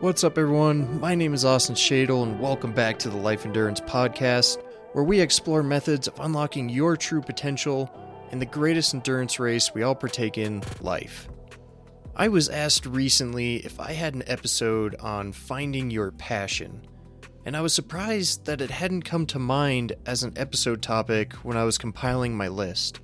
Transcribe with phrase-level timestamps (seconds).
[0.00, 1.00] What's up, everyone?
[1.00, 5.18] My name is Austin Shadle, and welcome back to the Life Endurance Podcast, where we
[5.18, 7.92] explore methods of unlocking your true potential
[8.30, 11.28] in the greatest endurance race we all partake in life.
[12.14, 16.86] I was asked recently if I had an episode on finding your passion,
[17.44, 21.56] and I was surprised that it hadn't come to mind as an episode topic when
[21.56, 23.00] I was compiling my list.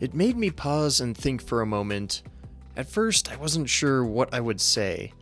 [0.00, 2.22] It made me pause and think for a moment.
[2.78, 5.12] At first, I wasn't sure what I would say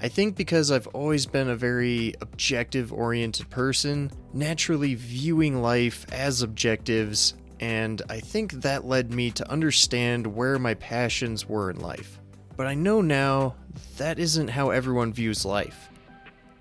[0.00, 6.42] I think because I've always been a very objective oriented person, naturally viewing life as
[6.42, 12.18] objectives, and I think that led me to understand where my passions were in life.
[12.56, 13.54] But I know now
[13.96, 15.88] that isn't how everyone views life.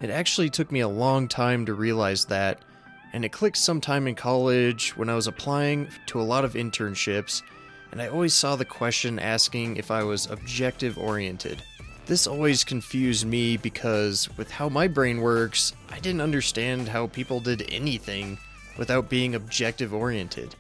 [0.02, 2.60] It actually took me a long time to realize that,
[3.12, 7.42] and it clicked sometime in college when I was applying to a lot of internships,
[7.92, 11.62] and I always saw the question asking if I was objective oriented.
[12.06, 17.40] This always confused me because, with how my brain works, I didn't understand how people
[17.40, 18.38] did anything
[18.78, 20.54] without being objective oriented.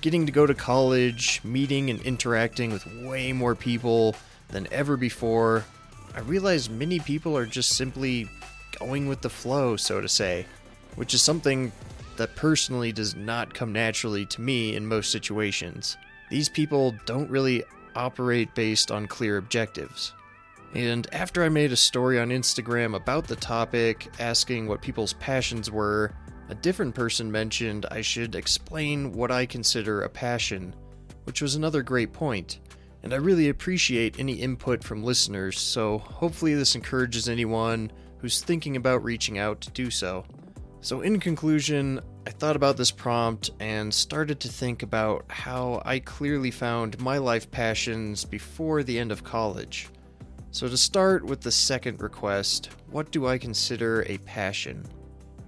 [0.00, 4.16] Getting to go to college, meeting and interacting with way more people
[4.48, 5.66] than ever before,
[6.14, 8.26] I realized many people are just simply
[8.78, 10.46] going with the flow, so to say,
[10.96, 11.72] which is something
[12.16, 15.98] that personally does not come naturally to me in most situations.
[16.30, 20.14] These people don't really operate based on clear objectives.
[20.74, 25.70] And after I made a story on Instagram about the topic, asking what people's passions
[25.70, 26.14] were,
[26.48, 30.74] a different person mentioned I should explain what I consider a passion,
[31.24, 32.60] which was another great point.
[33.02, 38.76] And I really appreciate any input from listeners, so hopefully this encourages anyone who's thinking
[38.76, 40.24] about reaching out to do so.
[40.82, 45.98] So, in conclusion, I thought about this prompt and started to think about how I
[45.98, 49.88] clearly found my life passions before the end of college.
[50.52, 54.84] So, to start with the second request, what do I consider a passion?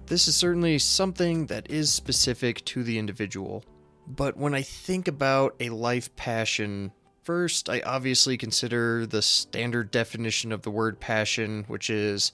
[0.05, 3.65] This is certainly something that is specific to the individual.
[4.07, 10.53] But when I think about a life passion, first I obviously consider the standard definition
[10.53, 12.31] of the word passion, which is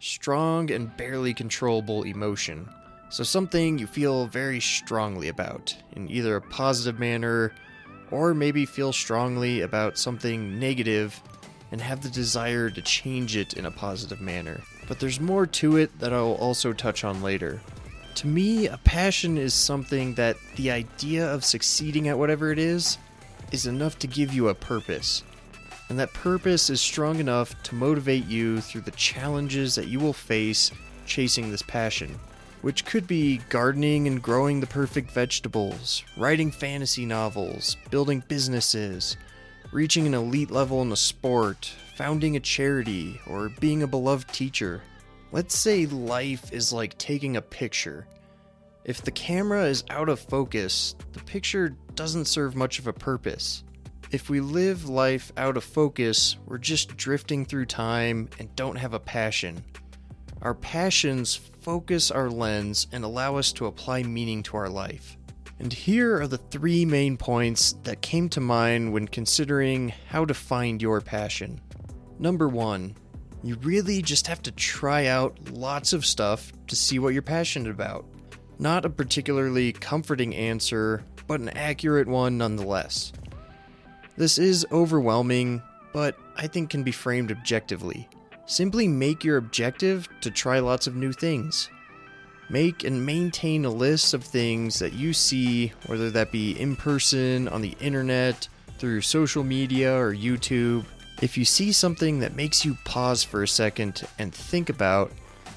[0.00, 2.70] strong and barely controllable emotion.
[3.10, 7.52] So, something you feel very strongly about, in either a positive manner,
[8.10, 11.20] or maybe feel strongly about something negative
[11.70, 14.60] and have the desire to change it in a positive manner.
[14.86, 17.60] But there's more to it that I'll also touch on later.
[18.16, 22.98] To me, a passion is something that the idea of succeeding at whatever it is
[23.52, 25.22] is enough to give you a purpose.
[25.88, 30.12] And that purpose is strong enough to motivate you through the challenges that you will
[30.12, 30.70] face
[31.06, 32.18] chasing this passion,
[32.60, 39.16] which could be gardening and growing the perfect vegetables, writing fantasy novels, building businesses,
[39.70, 44.82] reaching an elite level in a sport, founding a charity, or being a beloved teacher.
[45.30, 48.06] Let's say life is like taking a picture.
[48.84, 53.62] If the camera is out of focus, the picture doesn't serve much of a purpose.
[54.10, 58.94] If we live life out of focus, we're just drifting through time and don't have
[58.94, 59.62] a passion.
[60.40, 65.17] Our passions focus our lens and allow us to apply meaning to our life.
[65.60, 70.34] And here are the three main points that came to mind when considering how to
[70.34, 71.60] find your passion.
[72.18, 72.94] Number one,
[73.42, 77.70] you really just have to try out lots of stuff to see what you're passionate
[77.70, 78.04] about.
[78.58, 83.12] Not a particularly comforting answer, but an accurate one nonetheless.
[84.16, 88.08] This is overwhelming, but I think can be framed objectively.
[88.46, 91.68] Simply make your objective to try lots of new things.
[92.50, 97.46] Make and maintain a list of things that you see, whether that be in person,
[97.48, 98.48] on the internet,
[98.78, 100.84] through social media, or YouTube.
[101.20, 105.12] If you see something that makes you pause for a second and think about,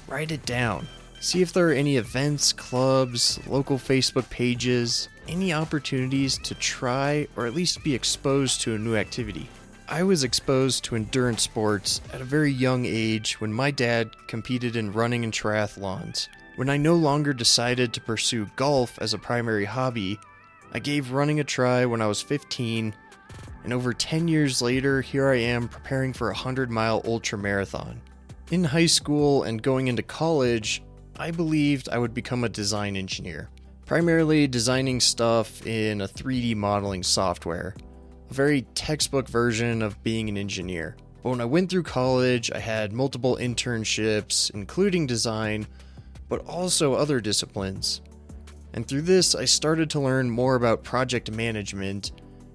[0.06, 0.86] write it down.
[1.20, 7.46] See if there are any events, clubs, local Facebook pages, any opportunities to try or
[7.46, 9.48] at least be exposed to a new activity.
[9.88, 14.74] I was exposed to endurance sports at a very young age when my dad competed
[14.74, 16.28] in running and triathlons.
[16.54, 20.18] When I no longer decided to pursue golf as a primary hobby,
[20.72, 22.94] I gave running a try when I was 15,
[23.64, 28.02] and over 10 years later, here I am preparing for a 100 mile ultra marathon.
[28.50, 30.82] In high school and going into college,
[31.16, 33.48] I believed I would become a design engineer,
[33.86, 37.74] primarily designing stuff in a 3D modeling software,
[38.30, 40.96] a very textbook version of being an engineer.
[41.22, 45.66] But when I went through college, I had multiple internships, including design,
[46.32, 48.00] but also other disciplines.
[48.72, 52.12] And through this, I started to learn more about project management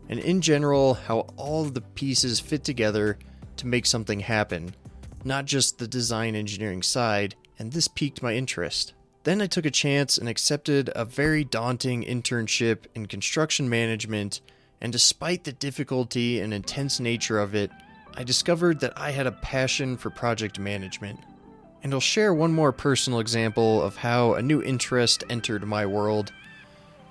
[0.10, 3.20] and, in general, how all the pieces fit together
[3.58, 4.74] to make something happen,
[5.24, 8.94] not just the design engineering side, and this piqued my interest.
[9.22, 14.42] Then I took a chance and accepted a very daunting internship in construction management,
[14.82, 17.70] and despite the difficulty and intense nature of it,
[18.16, 21.20] I discovered that I had a passion for project management.
[21.88, 26.34] And I'll share one more personal example of how a new interest entered my world.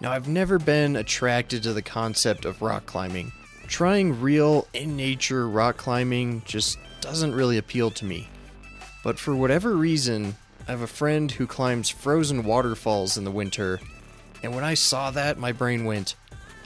[0.02, 3.32] Now, I've never been attracted to the concept of rock climbing.
[3.69, 8.28] Trying real, in nature rock climbing just doesn't really appeal to me.
[9.02, 10.37] But for whatever reason,
[10.69, 13.81] I have a friend who climbs frozen waterfalls in the winter,
[14.43, 16.17] and when I saw that, my brain went,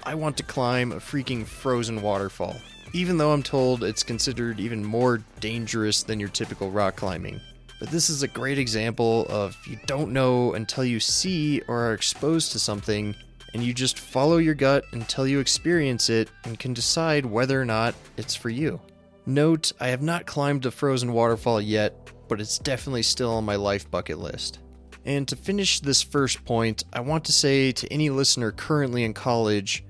[0.02, 2.56] I want to climb a freaking frozen waterfall,
[2.92, 7.40] even though I'm told it's considered even more dangerous than your typical rock climbing.
[7.80, 11.94] But this is a great example of you don't know until you see or are
[11.94, 13.16] exposed to something,
[13.54, 17.64] and you just follow your gut until you experience it and can decide whether or
[17.64, 18.78] not it's for you.
[19.24, 23.56] Note, I have not climbed a frozen waterfall yet, but it's definitely still on my
[23.56, 24.58] life bucket list.
[25.06, 29.14] And to finish this first point, I want to say to any listener currently in
[29.14, 29.84] college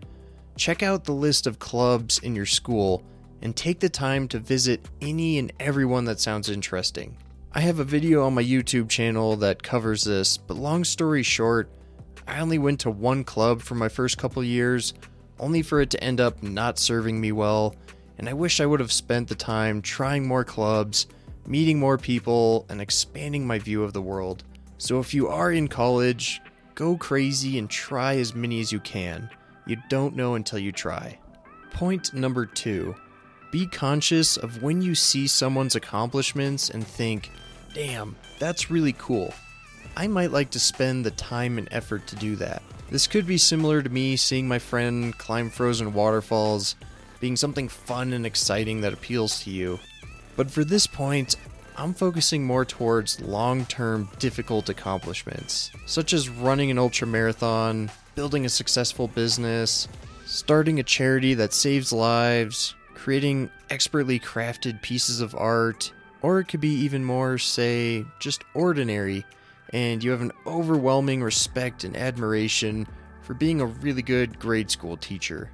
[0.56, 3.02] check out the list of clubs in your school
[3.40, 7.16] and take the time to visit any and everyone that sounds interesting.
[7.52, 11.68] I have a video on my YouTube channel that covers this, but long story short,
[12.26, 14.94] I only went to one club for my first couple years,
[15.38, 17.74] only for it to end up not serving me well,
[18.18, 21.06] and I wish I would have spent the time trying more clubs
[21.46, 24.44] meeting more people, and expanding my view of the world.
[24.78, 26.40] So if you are in college,
[26.74, 29.28] go crazy and try as many as you can.
[29.66, 31.18] You don't know until you try.
[31.72, 32.94] Point number two
[33.50, 37.30] be conscious of when you see someone's accomplishments and think,
[37.74, 39.34] damn, that's really cool.
[39.96, 42.62] I might like to spend the time and effort to do that.
[42.90, 46.76] This could be similar to me seeing my friend climb frozen waterfalls,
[47.20, 49.78] being something fun and exciting that appeals to you.
[50.36, 51.36] But for this point,
[51.76, 58.44] I'm focusing more towards long term difficult accomplishments, such as running an ultra marathon, building
[58.44, 59.88] a successful business,
[60.26, 66.60] starting a charity that saves lives, creating expertly crafted pieces of art, or it could
[66.60, 69.24] be even more, say, just ordinary,
[69.72, 72.86] and you have an overwhelming respect and admiration
[73.22, 75.50] for being a really good grade school teacher.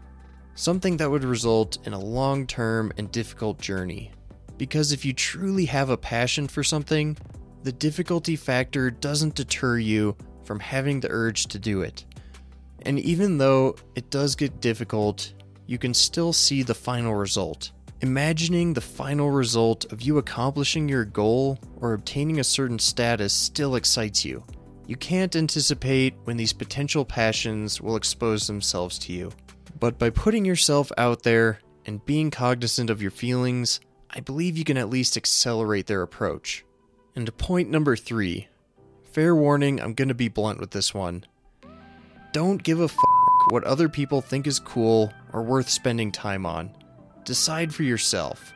[0.56, 4.10] Something that would result in a long term and difficult journey.
[4.58, 7.16] Because if you truly have a passion for something,
[7.62, 12.06] the difficulty factor doesn't deter you from having the urge to do it.
[12.82, 15.32] And even though it does get difficult,
[15.66, 17.72] you can still see the final result.
[18.02, 23.74] Imagining the final result of you accomplishing your goal or obtaining a certain status still
[23.74, 24.44] excites you.
[24.86, 29.32] You can't anticipate when these potential passions will expose themselves to you.
[29.80, 33.80] But by putting yourself out there and being cognizant of your feelings,
[34.10, 36.64] I believe you can at least accelerate their approach.
[37.14, 38.48] And point number three
[39.12, 41.24] fair warning, I'm to be blunt with this one.
[42.32, 42.96] Don't give a f
[43.50, 46.70] what other people think is cool or worth spending time on.
[47.26, 48.54] Decide for yourself.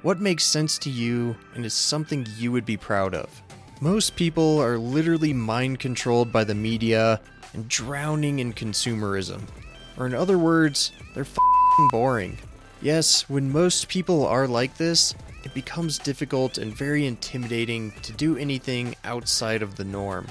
[0.00, 3.42] What makes sense to you and is something you would be proud of?
[3.82, 7.20] Most people are literally mind controlled by the media
[7.52, 9.42] and drowning in consumerism.
[9.98, 11.26] Or, in other words, they're
[11.90, 12.38] boring.
[12.80, 15.14] Yes, when most people are like this,
[15.44, 20.28] it becomes difficult and very intimidating to do anything outside of the norm.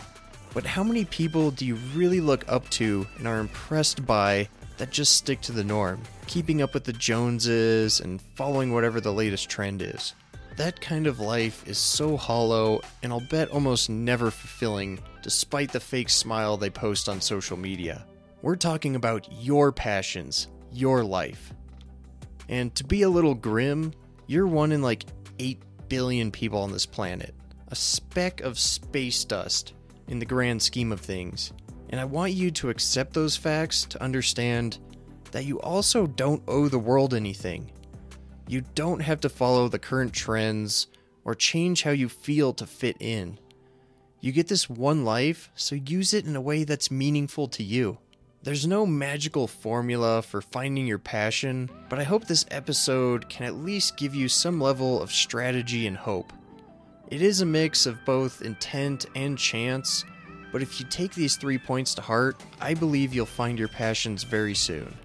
[0.55, 4.91] But how many people do you really look up to and are impressed by that
[4.91, 9.49] just stick to the norm, keeping up with the Joneses and following whatever the latest
[9.49, 10.13] trend is?
[10.57, 15.79] That kind of life is so hollow and I'll bet almost never fulfilling, despite the
[15.79, 18.05] fake smile they post on social media.
[18.41, 21.53] We're talking about your passions, your life.
[22.47, 23.93] And to be a little grim,
[24.27, 25.05] you're one in like
[25.39, 27.33] 8 billion people on this planet.
[27.69, 29.73] A speck of space dust
[30.07, 31.51] in the grand scheme of things.
[31.95, 34.79] And I want you to accept those facts to understand
[35.31, 37.71] that you also don't owe the world anything.
[38.49, 40.87] You don't have to follow the current trends
[41.23, 43.39] or change how you feel to fit in.
[44.19, 47.97] You get this one life, so use it in a way that's meaningful to you.
[48.43, 53.55] There's no magical formula for finding your passion, but I hope this episode can at
[53.55, 56.33] least give you some level of strategy and hope.
[57.07, 60.03] It is a mix of both intent and chance,
[60.55, 64.23] but if you take these three points to heart, I believe you'll find your passions
[64.23, 64.95] very soon.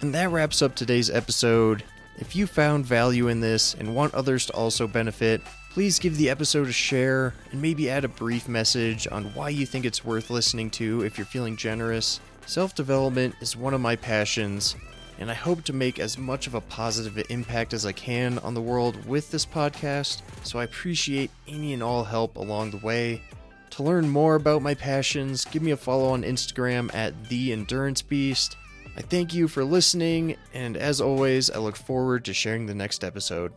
[0.00, 1.84] And that wraps up today's episode.
[2.16, 6.30] If you found value in this and want others to also benefit, please give the
[6.30, 10.30] episode a share and maybe add a brief message on why you think it's worth
[10.30, 12.18] listening to if you're feeling generous.
[12.46, 14.74] Self development is one of my passions,
[15.18, 18.54] and I hope to make as much of a positive impact as I can on
[18.54, 23.20] the world with this podcast, so I appreciate any and all help along the way.
[23.74, 28.02] To learn more about my passions, give me a follow on Instagram at The Endurance
[28.02, 28.56] Beast.
[28.96, 33.02] I thank you for listening, and as always, I look forward to sharing the next
[33.02, 33.52] episode.